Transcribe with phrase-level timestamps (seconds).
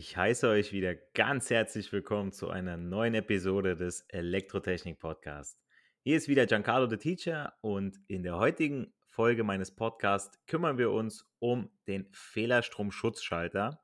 [0.00, 5.60] Ich heiße euch wieder ganz herzlich willkommen zu einer neuen Episode des Elektrotechnik Podcasts.
[6.04, 10.92] Hier ist wieder Giancarlo the Teacher und in der heutigen Folge meines Podcasts kümmern wir
[10.92, 13.82] uns um den Fehlerstromschutzschalter,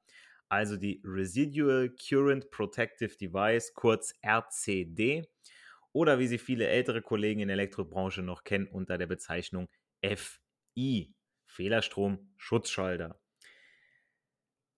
[0.48, 5.27] also die Residual Current Protective Device, kurz RCD,
[5.90, 9.68] oder wie sie viele ältere Kollegen in der Elektrobranche noch kennen unter der Bezeichnung
[10.00, 11.12] FI,
[11.44, 13.20] Fehlerstromschutzschalter.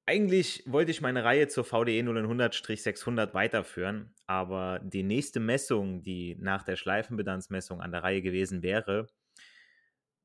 [0.09, 6.63] Eigentlich wollte ich meine Reihe zur VDE 0100-600 weiterführen, aber die nächste Messung, die nach
[6.63, 9.09] der Schleifenbedanzmessung an der Reihe gewesen wäre,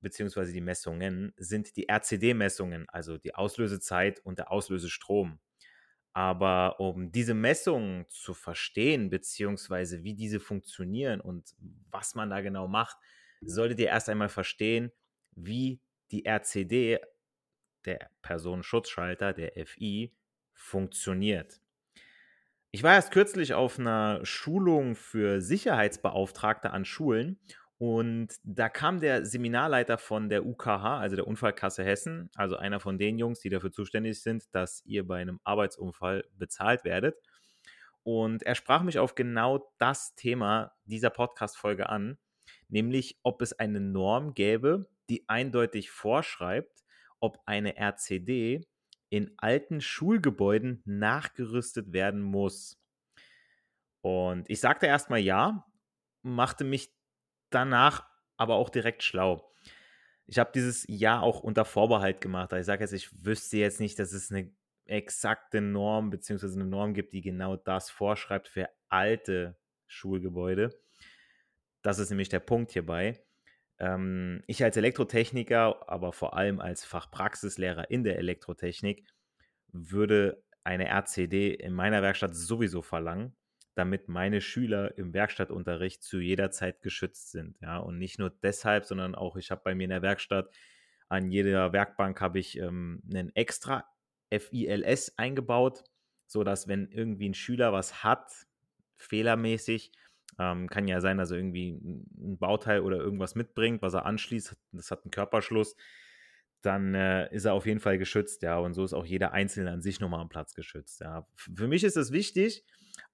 [0.02, 5.40] beziehungsweise die Messungen, sind die RCD-Messungen, also die Auslösezeit und der Auslösestrom.
[6.14, 11.56] Aber um diese Messungen zu verstehen, beziehungsweise wie diese funktionieren und
[11.92, 12.98] was man da genau macht,
[13.42, 14.92] solltet ihr erst einmal verstehen,
[15.32, 15.82] wie
[16.12, 17.00] die RCD,
[17.86, 20.14] der Personenschutzschalter, der FI,
[20.54, 21.60] funktioniert.
[22.72, 27.40] Ich war erst kürzlich auf einer Schulung für Sicherheitsbeauftragte an Schulen
[27.82, 33.00] und da kam der Seminarleiter von der UKH, also der Unfallkasse Hessen, also einer von
[33.00, 37.18] den Jungs, die dafür zuständig sind, dass ihr bei einem Arbeitsunfall bezahlt werdet.
[38.04, 42.20] Und er sprach mich auf genau das Thema dieser Podcast-Folge an,
[42.68, 46.84] nämlich ob es eine Norm gäbe, die eindeutig vorschreibt,
[47.22, 48.68] ob eine RCD
[49.10, 52.78] in alten Schulgebäuden nachgerüstet werden muss.
[54.02, 55.66] Und ich sagte erstmal ja,
[56.24, 56.94] machte mich
[57.50, 59.52] danach aber auch direkt schlau.
[60.26, 62.54] Ich habe dieses Ja auch unter Vorbehalt gemacht.
[62.54, 64.52] Ich sage jetzt, ich wüsste jetzt nicht, dass es eine
[64.86, 66.48] exakte Norm bzw.
[66.54, 70.70] eine Norm gibt, die genau das vorschreibt für alte Schulgebäude.
[71.82, 73.24] Das ist nämlich der Punkt hierbei.
[73.82, 79.04] Ähm, ich als Elektrotechniker, aber vor allem als Fachpraxislehrer in der Elektrotechnik,
[79.74, 83.36] würde eine RCD in meiner Werkstatt sowieso verlangen,
[83.74, 87.58] damit meine Extra im Werkstattunterricht zu jeder Zeit geschützt sind.
[87.62, 90.52] Ja, und nicht nur deshalb, sondern auch, ich habe bei mir in der Werkstatt
[91.10, 93.86] an jeder Werkbank habe ich ähm, einen extra
[94.32, 95.84] FILS eingebaut,
[96.28, 98.32] sodass wenn irgendwie ein Schüler was hat,
[98.96, 99.92] fehlermäßig,
[100.42, 104.56] ähm, kann ja sein, dass er irgendwie ein Bauteil oder irgendwas mitbringt, was er anschließt.
[104.72, 105.76] Das hat einen Körperschluss.
[106.62, 108.58] Dann äh, ist er auf jeden Fall geschützt, ja.
[108.58, 111.28] Und so ist auch jeder Einzelne an sich nochmal am Platz geschützt, ja.
[111.36, 112.66] Für mich ist das wichtig,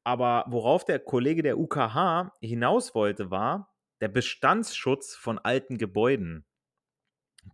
[0.03, 6.45] aber worauf der Kollege der UKH hinaus wollte, war der Bestandsschutz von alten Gebäuden.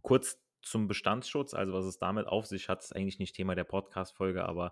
[0.02, 3.64] Kurz zum Bestandsschutz, also was es damit auf sich hat, ist eigentlich nicht Thema der
[3.64, 4.72] Podcast-Folge, aber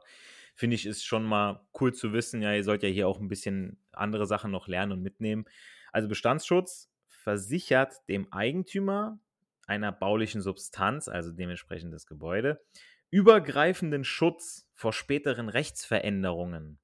[0.54, 2.42] finde ich, ist schon mal cool zu wissen.
[2.42, 5.46] Ja, ihr sollt ja hier auch ein bisschen andere Sachen noch lernen und mitnehmen.
[5.92, 9.20] Also Bestandsschutz versichert dem Eigentümer
[9.68, 12.62] einer baulichen Substanz, also dementsprechend das Gebäude,
[13.10, 16.80] übergreifenden Schutz vor späteren Rechtsveränderungen.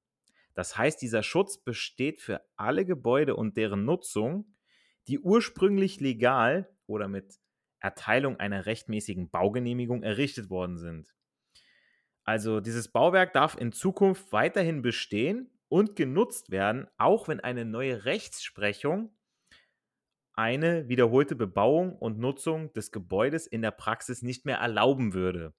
[0.54, 4.54] Das heißt, dieser Schutz besteht für alle Gebäude und deren Nutzung,
[5.06, 7.38] die ursprünglich legal oder mit
[7.80, 11.14] Erteilung einer rechtmäßigen Baugenehmigung errichtet worden sind.
[12.28, 18.04] Also dieses Bauwerk darf in Zukunft weiterhin bestehen und genutzt werden, auch wenn eine neue
[18.04, 19.16] Rechtsprechung
[20.34, 25.54] eine wiederholte Bebauung und Nutzung des Gebäudes in der Praxis nicht mehr erlauben würde.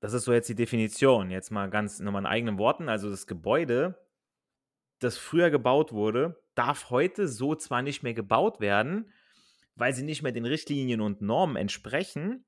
[0.00, 1.30] Das ist so jetzt die Definition.
[1.30, 2.88] Jetzt mal ganz nochmal in eigenen Worten.
[2.88, 4.02] Also das Gebäude,
[5.00, 9.12] das früher gebaut wurde, darf heute so zwar nicht mehr gebaut werden,
[9.74, 12.46] weil sie nicht mehr den Richtlinien und Normen entsprechen,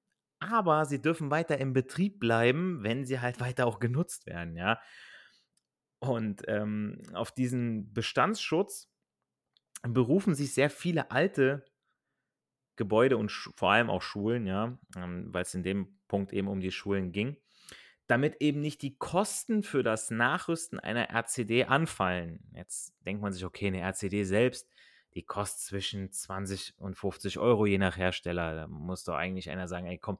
[0.52, 4.80] aber sie dürfen weiter im Betrieb bleiben, wenn sie halt weiter auch genutzt werden, ja.
[6.00, 8.90] Und ähm, auf diesen Bestandsschutz
[9.82, 11.64] berufen sich sehr viele alte
[12.76, 16.60] Gebäude und vor allem auch Schulen, ja, ähm, weil es in dem Punkt eben um
[16.60, 17.36] die Schulen ging,
[18.06, 22.40] damit eben nicht die Kosten für das Nachrüsten einer RCD anfallen.
[22.52, 24.68] Jetzt denkt man sich, okay, eine RCD selbst,
[25.14, 28.54] die kostet zwischen 20 und 50 Euro je nach Hersteller.
[28.54, 30.18] Da muss doch eigentlich einer sagen, ey, komm,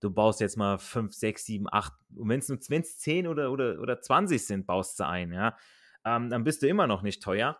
[0.00, 4.00] du baust jetzt mal 5, 6, 7, 8, und wenn es 10 oder, oder, oder
[4.00, 5.56] 20 sind, baust du ein, ja,
[6.04, 7.58] ähm, dann bist du immer noch nicht teuer.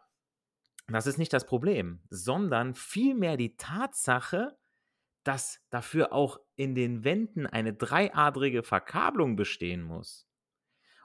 [0.88, 4.58] Das ist nicht das Problem, sondern vielmehr die Tatsache,
[5.22, 10.28] dass dafür auch in den Wänden eine dreiadrige Verkabelung bestehen muss.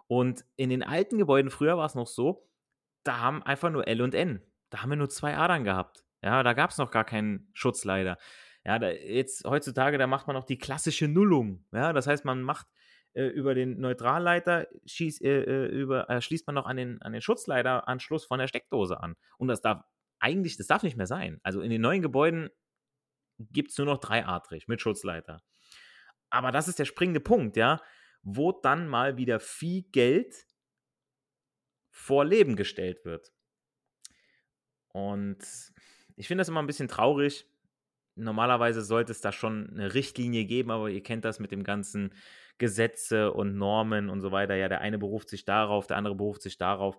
[0.08, 2.50] Und in den alten Gebäuden früher war es noch so,
[3.04, 4.42] da haben einfach nur L und N.
[4.70, 6.04] Da haben wir nur zwei Adern gehabt.
[6.22, 8.18] Ja, da gab es noch gar keinen Schutzleiter.
[8.66, 11.66] Ja, da, jetzt heutzutage, da macht man auch die klassische Nullung.
[11.72, 12.68] Ja, das heißt, man macht
[13.14, 17.14] äh, über den Neutralleiter schieß, äh, äh, über, äh, schließt man noch an den, an
[17.14, 19.16] den Schutzleiteranschluss von der Steckdose an.
[19.38, 19.84] Und das darf
[20.20, 21.40] eigentlich, das darf nicht mehr sein.
[21.44, 22.50] Also in den neuen Gebäuden
[23.40, 25.42] gibt es nur noch dreiadrig mit Schutzleiter.
[26.30, 27.82] Aber das ist der springende Punkt, ja,
[28.22, 30.36] wo dann mal wieder viel Geld
[31.90, 33.32] vor Leben gestellt wird.
[34.90, 35.40] Und
[36.16, 37.46] ich finde das immer ein bisschen traurig.
[38.16, 42.14] Normalerweise sollte es da schon eine Richtlinie geben, aber ihr kennt das mit dem ganzen
[42.58, 44.56] Gesetze und Normen und so weiter.
[44.56, 46.98] Ja, der eine beruft sich darauf, der andere beruft sich darauf.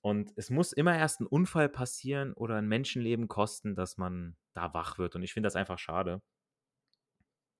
[0.00, 4.72] Und es muss immer erst ein Unfall passieren oder ein Menschenleben kosten, dass man da
[4.74, 5.16] wach wird.
[5.16, 6.22] Und ich finde das einfach schade.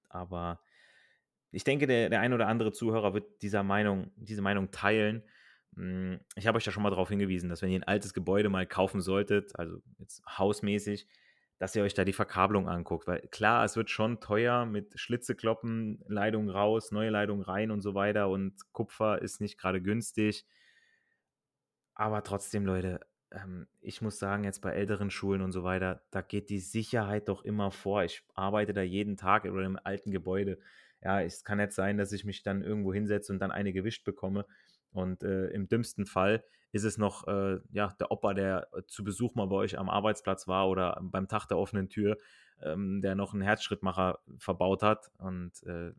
[0.08, 0.60] Aber
[1.50, 5.22] ich denke, der, der ein oder andere Zuhörer wird dieser Meinung, diese Meinung teilen.
[5.76, 8.48] Hm, ich habe euch ja schon mal darauf hingewiesen, dass wenn ihr ein altes Gebäude
[8.48, 11.06] mal kaufen solltet, also jetzt hausmäßig,
[11.58, 13.06] dass ihr euch da die Verkabelung anguckt.
[13.06, 17.80] Weil klar, es wird schon teuer mit Schlitze kloppen, Leitung raus, neue Leitung rein und
[17.80, 18.28] so weiter.
[18.28, 20.46] Und Kupfer ist nicht gerade günstig.
[21.94, 23.00] Aber trotzdem, Leute,
[23.32, 27.28] ähm, ich muss sagen, jetzt bei älteren Schulen und so weiter, da geht die Sicherheit
[27.28, 28.04] doch immer vor.
[28.04, 30.58] Ich arbeite da jeden Tag oder im alten Gebäude.
[31.02, 34.04] Ja, es kann nicht sein, dass ich mich dann irgendwo hinsetze und dann eine gewischt
[34.04, 34.46] bekomme.
[34.90, 39.04] Und äh, im dümmsten Fall ist es noch äh, ja, der Opa, der äh, zu
[39.04, 42.16] Besuch mal bei euch am Arbeitsplatz war oder beim Tag der offenen Tür,
[42.62, 45.10] ähm, der noch einen Herzschrittmacher verbaut hat.
[45.18, 45.92] Und äh,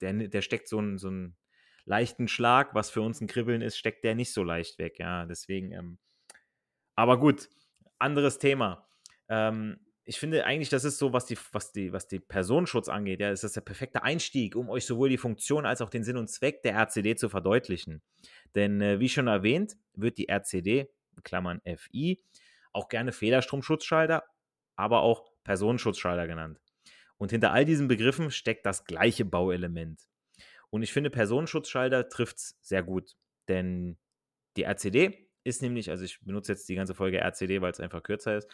[0.00, 1.36] der, der steckt so einen, so einen
[1.84, 4.98] leichten Schlag, was für uns ein Kribbeln ist, steckt der nicht so leicht weg.
[4.98, 5.72] Ja, deswegen.
[5.72, 5.98] Ähm,
[6.94, 7.48] aber gut,
[7.98, 8.88] anderes Thema.
[9.28, 13.20] Ähm, ich finde eigentlich, das ist so, was die, was die, was die Personenschutz angeht,
[13.20, 16.18] ja, ist das der perfekte Einstieg, um euch sowohl die Funktion als auch den Sinn
[16.18, 18.02] und Zweck der RCD zu verdeutlichen.
[18.54, 20.90] Denn äh, wie schon erwähnt, wird die RCD,
[21.22, 22.22] Klammern FI,
[22.72, 24.24] auch gerne Fehlerstromschutzschalter,
[24.76, 26.60] aber auch Personenschutzschalter genannt.
[27.16, 30.00] Und hinter all diesen Begriffen steckt das gleiche Bauelement.
[30.68, 33.16] Und ich finde, Personenschutzschalter trifft es sehr gut.
[33.48, 33.96] Denn
[34.56, 38.02] die RCD ist nämlich, also ich benutze jetzt die ganze Folge RCD, weil es einfach
[38.02, 38.48] kürzer ist,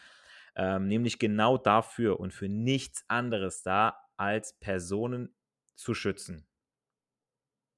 [0.56, 5.34] ähm, nämlich genau dafür und für nichts anderes da, als Personen
[5.76, 6.46] zu schützen.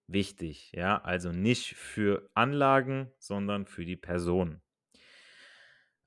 [0.08, 4.60] Wichtig, ja, also nicht für Anlagen, sondern für die Person.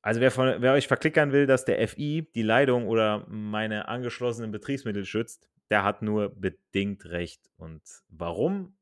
[0.02, 4.52] Also wer, von, wer euch verklickern will, dass der FI die Leitung oder meine angeschlossenen
[4.52, 7.50] Betriebsmittel schützt, der hat nur bedingt recht.
[7.58, 8.78] Und warum,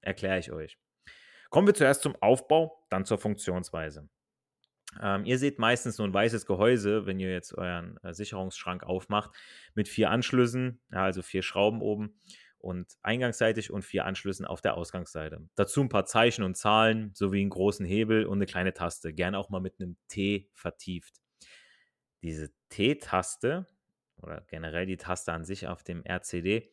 [0.00, 0.78] erkläre ich euch.
[1.50, 4.08] Kommen wir zuerst zum Aufbau, dann zur Funktionsweise.
[5.02, 9.30] Ähm, ihr seht meistens nur ein weißes Gehäuse, wenn ihr jetzt euren äh, Sicherungsschrank aufmacht,
[9.74, 12.20] mit vier Anschlüssen, ja, also vier Schrauben oben
[12.64, 15.46] und eingangsseitig und vier Anschlüssen auf der Ausgangsseite.
[15.54, 19.38] Dazu ein paar Zeichen und Zahlen sowie einen großen Hebel und eine kleine Taste, gerne
[19.38, 21.20] auch mal mit einem T vertieft.
[22.22, 23.66] Diese T-Taste
[24.16, 26.72] oder generell die Taste an sich auf dem RCD,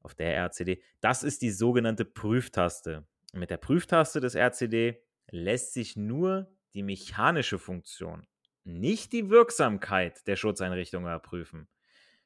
[0.00, 3.04] auf der RCD, das ist die sogenannte Prüftaste.
[3.32, 8.26] mit der Prüftaste des RCD lässt sich nur die mechanische Funktion,
[8.64, 11.68] nicht die Wirksamkeit der Schutzeinrichtung überprüfen.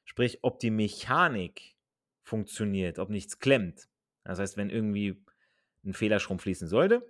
[0.04, 1.76] Sprich, ob die Mechanik
[2.23, 3.88] funktioniert, ob nichts klemmt.
[4.25, 5.25] Das heißt, wenn irgendwie
[5.85, 7.09] ein Fehlerstrom fließen sollte,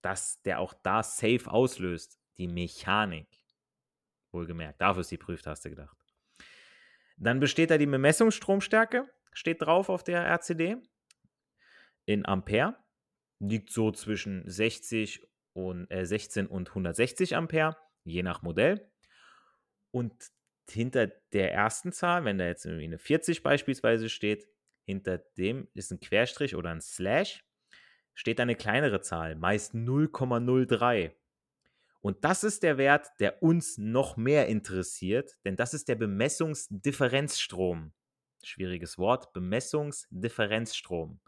[0.00, 3.26] dass der auch da safe auslöst, die Mechanik.
[4.30, 5.96] Wohlgemerkt, dafür ist die Prüftaste gedacht.
[7.16, 10.76] Dann besteht da die Bemessungsstromstärke, steht drauf auf der RCD
[12.04, 12.76] in Ampere.
[13.38, 15.26] Liegt so zwischen 60
[15.56, 18.90] und äh, 16 und 160 Ampere, je nach Modell.
[19.90, 20.12] Und
[20.68, 24.46] hinter der ersten Zahl, wenn da jetzt irgendwie eine 40 beispielsweise steht,
[24.84, 27.44] hinter dem ist ein Querstrich oder ein Slash,
[28.14, 31.12] steht eine kleinere Zahl, meist 0,03.
[32.00, 37.92] Und das ist der Wert, der uns noch mehr interessiert, denn das ist der Bemessungsdifferenzstrom.
[38.44, 41.20] Schwieriges Wort, Bemessungsdifferenzstrom.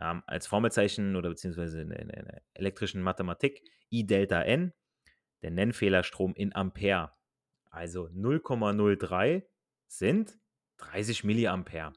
[0.00, 4.72] Ähm, als Formelzeichen oder beziehungsweise in, in, in der elektrischen Mathematik I Delta N,
[5.42, 7.12] der Nennfehlerstrom in Ampere.
[7.70, 9.42] Also 0,03
[9.86, 10.38] sind
[10.78, 11.92] 30 Milliampere.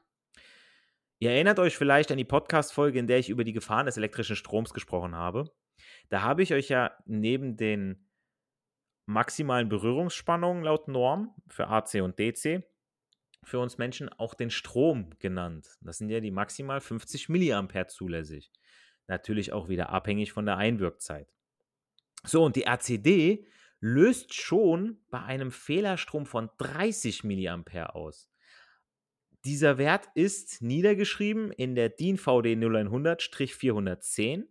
[1.18, 4.36] Ihr erinnert euch vielleicht an die Podcast-Folge, in der ich über die Gefahren des elektrischen
[4.36, 5.52] Stroms gesprochen habe.
[6.08, 8.08] Da habe ich euch ja neben den
[9.06, 12.62] maximalen Berührungsspannungen laut Norm für AC und DC
[13.42, 15.66] für uns Menschen auch den Strom genannt.
[15.80, 18.50] Das sind ja die maximal 50 Milliampere zulässig.
[19.06, 21.32] Natürlich auch wieder abhängig von der Einwirkzeit.
[22.24, 23.46] So, und die RCD
[23.80, 28.30] löst schon bei einem Fehlerstrom von 30 Milliampere aus.
[29.46, 34.44] Dieser Wert ist niedergeschrieben in der DIN VD 0100-410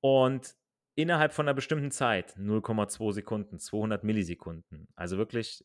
[0.00, 0.54] und
[0.94, 4.86] innerhalb von einer bestimmten Zeit, 0,2 Sekunden, 200 Millisekunden.
[4.94, 5.64] Also wirklich,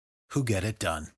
[0.33, 1.11] who get it done.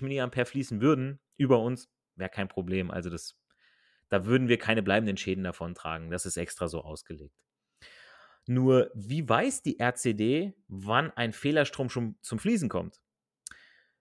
[0.00, 2.90] Milliampere fließen würden über uns, wäre kein Problem.
[2.90, 3.38] Also das,
[4.08, 6.10] da würden wir keine bleibenden Schäden davon tragen.
[6.10, 7.34] Das ist extra so ausgelegt.
[8.46, 13.00] Nur, wie weiß die RCD, wann ein Fehlerstrom schon zum Fließen kommt?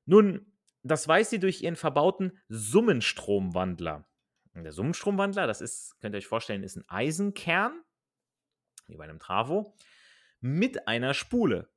[0.06, 4.06] Nun, das weiß sie durch ihren verbauten Summenstromwandler.
[4.54, 7.82] Und der Summenstromwandler, das ist, könnt ihr euch vorstellen, ist ein Eisenkern,
[8.88, 9.76] wie bei einem Travo,
[10.42, 11.73] mit einer Spule.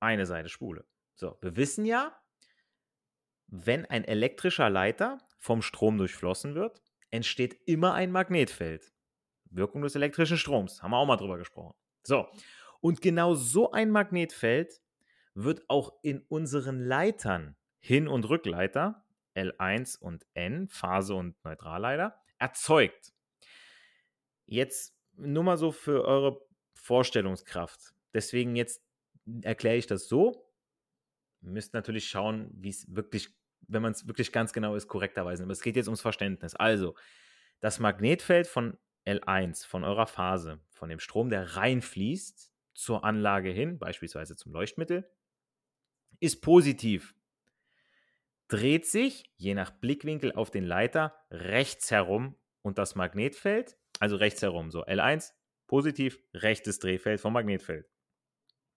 [0.00, 0.84] Eine Seite Spule.
[1.14, 2.16] So, wir wissen ja,
[3.46, 8.92] wenn ein elektrischer Leiter vom Strom durchflossen wird, entsteht immer ein Magnetfeld.
[9.50, 10.82] Wirkung des elektrischen Stroms.
[10.82, 11.74] Haben wir auch mal drüber gesprochen.
[12.02, 12.28] So,
[12.80, 14.80] und genau so ein Magnetfeld
[15.34, 23.12] wird auch in unseren Leitern, Hin- und Rückleiter, L1 und N, Phase und Neutralleiter, erzeugt.
[24.46, 26.40] Jetzt nur mal so für eure
[26.74, 27.94] Vorstellungskraft.
[28.14, 28.85] Deswegen jetzt
[29.42, 30.50] erkläre ich das so.
[31.40, 33.28] Müsst natürlich schauen, wie es wirklich,
[33.68, 35.42] wenn man es wirklich ganz genau ist, korrekterweise.
[35.42, 36.54] Aber es geht jetzt ums Verständnis.
[36.54, 36.94] Also,
[37.60, 43.78] das Magnetfeld von L1, von eurer Phase, von dem Strom, der reinfließt zur Anlage hin,
[43.78, 45.08] beispielsweise zum Leuchtmittel,
[46.20, 47.14] ist positiv
[48.48, 54.42] dreht sich je nach Blickwinkel auf den Leiter rechts herum und das Magnetfeld, also rechts
[54.42, 55.32] herum, so L1
[55.66, 57.88] positiv, rechtes Drehfeld vom Magnetfeld.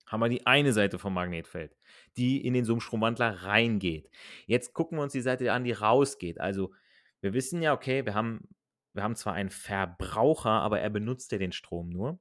[0.09, 1.77] Haben wir die eine Seite vom Magnetfeld,
[2.17, 4.09] die in den Summstromwandler reingeht.
[4.45, 6.41] Jetzt gucken wir uns die Seite an, die rausgeht.
[6.41, 6.73] Also
[7.21, 8.49] wir wissen ja, okay, wir haben,
[8.93, 12.19] wir haben zwar einen Verbraucher, aber er benutzt ja den Strom nur.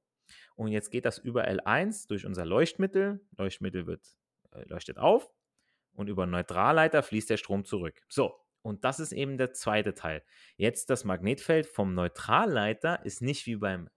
[0.54, 3.20] Und jetzt geht das über L1 durch unser Leuchtmittel.
[3.36, 4.06] Leuchtmittel wird,
[4.52, 5.30] äh, leuchtet auf
[5.92, 8.02] und über Neutralleiter fließt der Strom zurück.
[8.08, 10.22] So, und das ist eben der zweite Teil.
[10.56, 13.88] Jetzt das Magnetfeld vom Neutralleiter ist nicht wie beim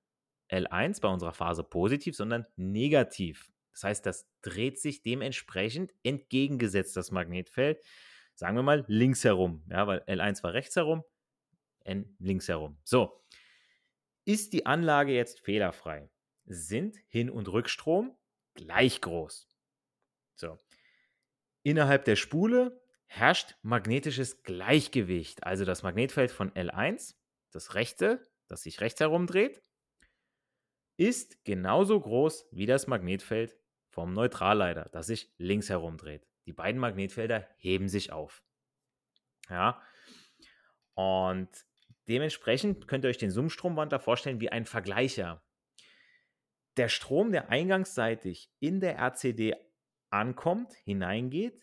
[0.49, 3.51] L1 bei unserer Phase positiv, sondern negativ.
[3.71, 7.81] Das heißt, das dreht sich dementsprechend entgegengesetzt das Magnetfeld,
[8.35, 11.03] sagen wir mal links herum, ja, weil L1 war rechts herum,
[11.83, 12.77] N links herum.
[12.83, 13.23] So,
[14.25, 16.09] ist die Anlage jetzt fehlerfrei?
[16.45, 18.17] Sind Hin- und Rückstrom
[18.55, 19.47] gleich groß?
[20.35, 20.59] So,
[21.63, 25.43] Innerhalb der Spule herrscht magnetisches Gleichgewicht.
[25.43, 27.15] Also das Magnetfeld von L1,
[27.51, 29.61] das rechte, das sich rechts herumdreht,
[30.97, 33.57] ist genauso groß wie das Magnetfeld
[33.91, 36.27] vom Neutralleiter, das sich links herumdreht.
[36.45, 38.43] Die beiden Magnetfelder heben sich auf.
[39.49, 39.81] Ja.
[40.95, 41.49] Und
[42.07, 45.43] dementsprechend könnt ihr euch den Summstromwandler vorstellen wie ein Vergleicher.
[46.77, 49.55] Der Strom, der eingangsseitig in der RCD
[50.09, 51.61] ankommt, hineingeht,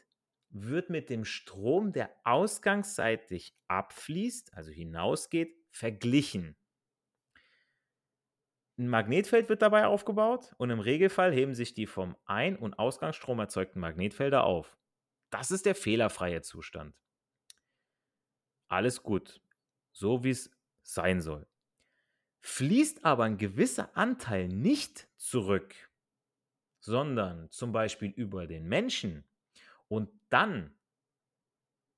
[0.51, 6.57] wird mit dem Strom, der ausgangsseitig abfließt, also hinausgeht, verglichen.
[8.79, 13.41] Ein Magnetfeld wird dabei aufgebaut und im Regelfall heben sich die vom Ein- und Ausgangsstrom
[13.41, 14.79] erzeugten Magnetfelder auf.
[15.31, 16.95] Das ist der fehlerfreie Zustand.
[18.69, 19.41] Alles gut,
[19.91, 20.51] so wie es
[20.83, 21.49] sein soll.
[22.41, 25.75] Fließt aber ein gewisser Anteil nicht zurück,
[26.79, 29.25] sondern zum Beispiel über den Menschen
[29.89, 30.79] und dann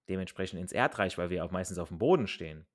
[0.08, 2.66] dementsprechend ins Erdreich, weil wir auch meistens auf dem Boden stehen,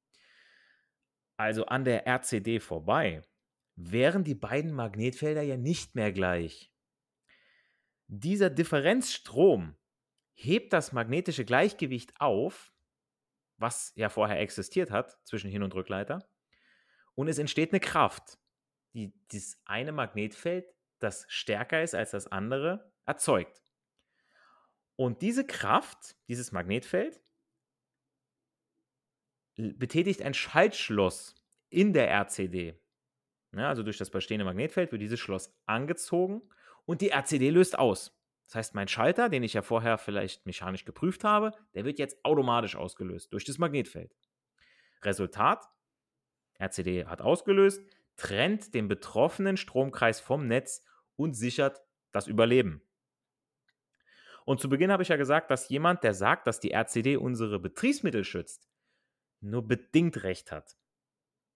[1.38, 3.24] also an der RCD vorbei,
[3.76, 6.72] wären die beiden Magnetfelder ja nicht mehr gleich.
[8.08, 9.76] Dieser Differenzstrom
[10.34, 12.74] hebt das magnetische Gleichgewicht auf,
[13.58, 16.30] was ja vorher existiert hat zwischen Hin- und Rückleiter,
[17.16, 18.38] und es entsteht eine Kraft,
[18.94, 20.66] die das eine Magnetfeld,
[21.00, 23.62] das stärker ist als das andere, erzeugt.
[24.98, 27.22] Und diese Kraft, dieses Magnetfeld,
[29.56, 31.36] betätigt ein Schaltschloss
[31.70, 32.80] in der RCD.
[33.56, 36.42] Ja, also durch das bestehende Magnetfeld wird dieses Schloss angezogen
[36.86, 38.20] und die RCD löst aus.
[38.48, 42.24] Das heißt, mein Schalter, den ich ja vorher vielleicht mechanisch geprüft habe, der wird jetzt
[42.24, 44.14] automatisch ausgelöst durch das Magnetfeld.
[45.04, 45.66] Resultat,
[46.60, 47.82] RCD hat ausgelöst,
[48.18, 50.84] trennt den betroffenen Stromkreis vom Netz
[51.16, 51.82] und sichert
[52.12, 52.82] das Überleben.
[54.46, 57.60] Und zu Beginn habe ich ja gesagt, dass jemand, der sagt, dass die RCD unsere
[57.60, 58.70] Betriebsmittel schützt,
[59.40, 60.78] nur bedingt recht hat.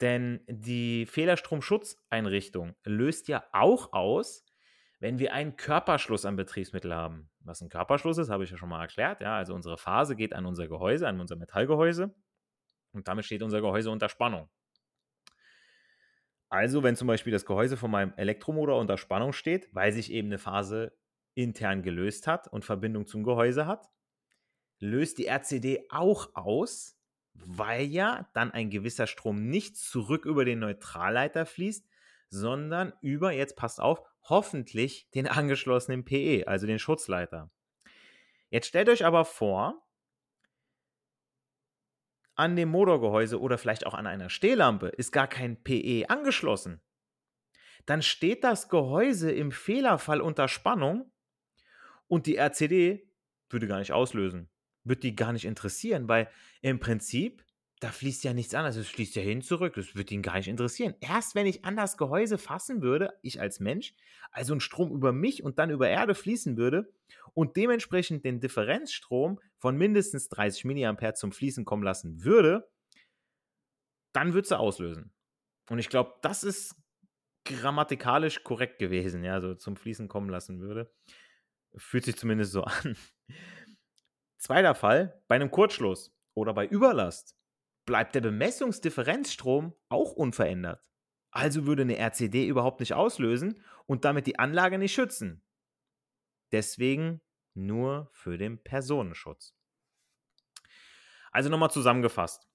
[0.02, 4.46] Denn die Fehlerstromschutzeinrichtung löst ja auch aus,
[5.00, 7.30] wenn wir einen Körperschluss am Betriebsmittel haben.
[7.42, 9.22] Was ein Körperschluss ist, habe ich ja schon mal erklärt.
[9.22, 12.14] Ja, also unsere Phase geht an unser Gehäuse, an unser Metallgehäuse.
[12.92, 14.50] Und damit steht unser Gehäuse unter Spannung.
[16.50, 20.30] Also, wenn zum Beispiel das Gehäuse von meinem Elektromotor unter Spannung steht, weil sich eben
[20.30, 20.98] eine Phase
[21.36, 23.88] intern gelöst hat und Verbindung zum Gehäuse hat,
[24.80, 26.99] löst die RCD auch aus,
[27.46, 31.88] weil ja dann ein gewisser Strom nicht zurück über den Neutralleiter fließt,
[32.30, 37.52] sondern über, jetzt passt auf, hoffentlich den angeschlossenen PE, also den Schutzleiter.
[38.50, 39.86] Jetzt stellt euch aber vor,
[42.36, 46.82] an dem Motorgehäuse oder vielleicht auch an einer Stehlampe ist gar kein PE angeschlossen.
[47.86, 51.12] Dann steht das Gehäuse im Fehlerfall unter Spannung
[52.08, 53.12] und die RCD
[53.50, 54.50] würde gar nicht auslösen
[54.84, 56.30] wird die gar nicht interessieren, weil
[56.62, 57.44] im Prinzip,
[57.80, 58.76] da fließt ja nichts anderes.
[58.76, 59.76] Es fließt ja hin zurück.
[59.76, 60.96] Das wird ihn gar nicht interessieren.
[61.00, 63.94] Erst wenn ich an das Gehäuse fassen würde, ich als Mensch,
[64.32, 66.92] also ein Strom über mich und dann über Erde fließen würde
[67.34, 72.70] und dementsprechend den Differenzstrom von mindestens 30 mA zum Fließen kommen lassen würde,
[74.12, 75.14] dann würde sie auslösen.
[75.70, 76.76] Und ich glaube, das ist
[77.46, 80.92] grammatikalisch korrekt gewesen, ja, so zum Fließen kommen lassen würde.
[81.76, 82.96] Fühlt sich zumindest so an.
[84.40, 87.36] Zweiter Fall, bei einem Kurzschluss oder bei Überlast
[87.86, 90.82] bleibt der Bemessungsdifferenzstrom auch unverändert.
[91.32, 95.44] Also würde eine RCD überhaupt nicht auslösen und damit die Anlage nicht schützen.
[96.52, 97.22] Deswegen
[97.54, 99.56] nur für den Personenschutz.
[101.32, 102.48] Also nochmal zusammengefasst.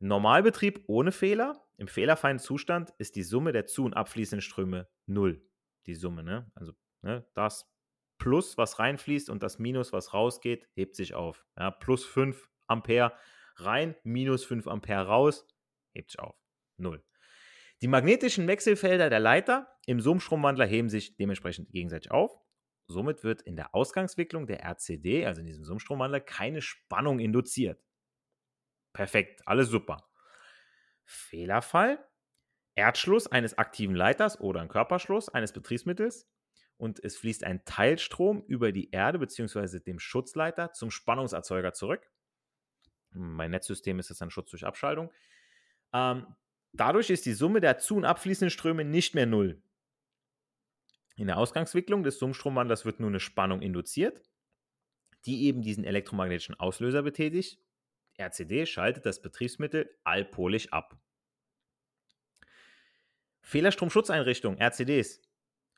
[0.00, 5.40] Normalbetrieb ohne Fehler, im fehlerfreien Zustand ist die Summe der zu- und abfließenden Ströme 0.
[5.86, 6.50] Die Summe, ne?
[6.54, 7.70] Also ne, das
[8.18, 11.44] Plus, was reinfließt und das Minus, was rausgeht, hebt sich auf.
[11.56, 13.12] Ja, plus 5 Ampere
[13.56, 15.46] rein, minus 5 Ampere raus,
[15.94, 16.36] hebt sich auf.
[16.76, 17.04] Null.
[17.82, 22.38] Die magnetischen Wechselfelder der Leiter im Summstromwandler heben sich dementsprechend gegenseitig auf.
[22.88, 27.82] Somit wird in der Ausgangswicklung der RCD, also in diesem Summstromwandler, keine Spannung induziert.
[28.92, 30.08] Perfekt, alles super.
[31.04, 31.98] Fehlerfall:
[32.74, 36.28] Erdschluss eines aktiven Leiters oder ein Körperschluss eines Betriebsmittels
[36.78, 39.80] und es fließt ein Teilstrom über die Erde bzw.
[39.80, 42.10] dem Schutzleiter zum Spannungserzeuger zurück.
[43.10, 45.10] Mein Netzsystem ist jetzt ein Schutz durch Abschaltung.
[45.92, 46.26] Ähm,
[46.72, 49.62] dadurch ist die Summe der zu- und abfließenden Ströme nicht mehr null.
[51.16, 54.22] In der Ausgangswicklung des Summstromwandlers wird nun eine Spannung induziert,
[55.24, 57.58] die eben diesen elektromagnetischen Auslöser betätigt.
[58.18, 60.98] RCD schaltet das Betriebsmittel allpolig ab.
[63.40, 65.22] Fehlerstromschutzeinrichtungen, RCDs,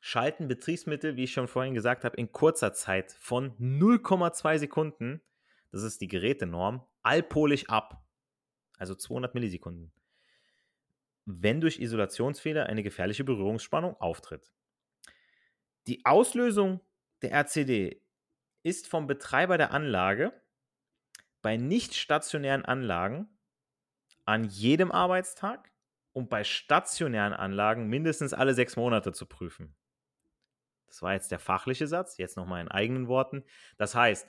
[0.01, 5.21] schalten Betriebsmittel, wie ich schon vorhin gesagt habe, in kurzer Zeit von 0,2 Sekunden,
[5.71, 8.03] das ist die Gerätenorm, allpolig ab.
[8.77, 9.91] Also 200 Millisekunden.
[11.25, 14.51] Wenn durch Isolationsfehler eine gefährliche Berührungsspannung auftritt.
[15.87, 16.81] Die Auslösung
[17.21, 18.01] der RCD
[18.63, 20.33] ist vom Betreiber der Anlage
[21.41, 23.27] bei nicht stationären Anlagen
[24.25, 25.71] an jedem Arbeitstag
[26.13, 29.75] und bei stationären Anlagen mindestens alle sechs Monate zu prüfen.
[30.89, 33.43] Das war jetzt der fachliche Satz, jetzt nochmal in eigenen Worten.
[33.77, 34.27] Das heißt,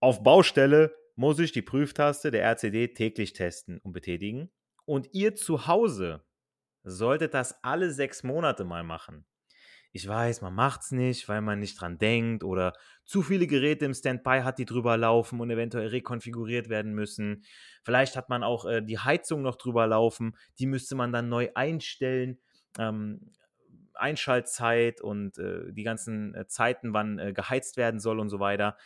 [0.00, 4.50] auf Baustelle muss ich die Prüftaste der RCD täglich testen und betätigen.
[4.86, 6.24] Und ihr zu Hause
[6.82, 9.26] solltet das alle sechs Monate mal machen.
[9.92, 13.86] Ich weiß, man macht es nicht, weil man nicht dran denkt oder zu viele Geräte
[13.86, 17.44] im Standby hat, die drüber laufen und eventuell rekonfiguriert werden müssen.
[17.82, 21.48] Vielleicht hat man auch äh, die Heizung noch drüber laufen, die müsste man dann neu
[21.54, 22.38] einstellen.
[22.78, 23.32] Ähm,
[24.00, 28.76] Einschaltzeit und äh, die ganzen äh, Zeiten, wann äh, geheizt werden soll und so weiter.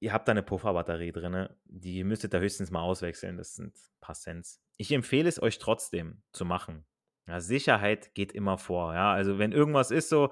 [0.00, 4.00] Ihr habt da eine Pufferbatterie drin, die müsstet ihr höchstens mal auswechseln, das sind ein
[4.00, 4.46] paar Cent.
[4.76, 6.84] Ich empfehle es euch trotzdem zu machen.
[7.26, 8.92] Ja, Sicherheit geht immer vor.
[8.92, 10.30] Ja, also wenn irgendwas ist so,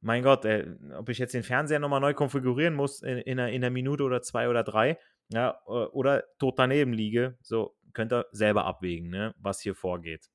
[0.00, 3.50] mein Gott, äh, ob ich jetzt den Fernseher nochmal neu konfigurieren muss in, in, einer,
[3.50, 8.26] in, einer, Minute oder zwei oder drei, ja, oder tot daneben liege, so könnt ihr
[8.32, 10.30] selber abwägen, ne, was hier vorgeht.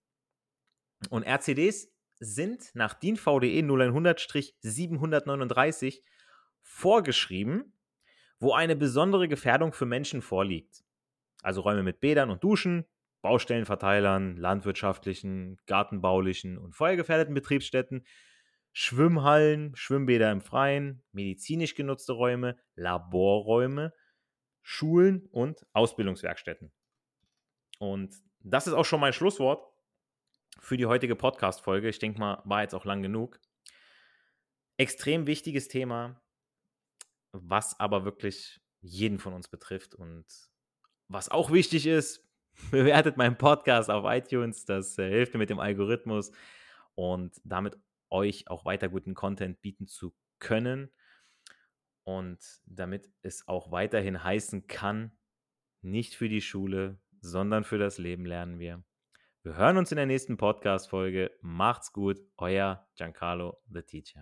[1.09, 6.01] Und RCDs sind nach DIN VDE 0100-739
[6.61, 7.73] vorgeschrieben,
[8.39, 10.83] wo eine besondere Gefährdung für Menschen vorliegt.
[11.41, 12.85] Also Räume mit Bädern und Duschen,
[13.21, 18.05] Baustellenverteilern, landwirtschaftlichen, gartenbaulichen und feuergefährdeten Betriebsstätten,
[18.73, 23.93] Schwimmhallen, Schwimmbäder im Freien, medizinisch genutzte Räume, Laborräume,
[24.61, 26.71] Schulen und Ausbildungswerkstätten.
[27.79, 29.72] Und das ist auch schon mein Schlusswort
[30.63, 31.89] für die heutige Podcast-Folge.
[31.89, 33.37] Ich denke mal, war jetzt auch lang genug.
[34.77, 36.21] Extrem wichtiges Thema,
[37.33, 40.25] was aber wirklich jeden von uns betrifft und
[41.09, 42.25] was auch wichtig ist,
[42.71, 44.63] bewertet meinen Podcast auf iTunes.
[44.63, 46.31] Das äh, hilft mir mit dem Algorithmus
[46.95, 47.77] und damit
[48.09, 50.89] euch auch weiter guten Content bieten zu können.
[52.05, 55.11] Und damit es auch weiterhin heißen kann,
[55.81, 58.83] nicht für die Schule, sondern für das Leben lernen wir.
[59.45, 61.29] Wir hören uns in der nächsten Podcast-Folge.
[61.41, 64.21] Macht's gut, euer Giancarlo, the Teacher.